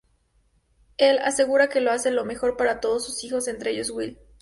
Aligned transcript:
Él 0.97 1.19
asegura 1.19 1.69
que 1.69 1.79
lo 1.79 1.91
hace 1.91 2.09
lo 2.09 2.25
mejor 2.25 2.57
para 2.57 2.79
todos 2.79 3.05
sus 3.05 3.23
hijos, 3.23 3.47
entre 3.47 3.69
ellos 3.69 3.91
Will. 3.91 4.17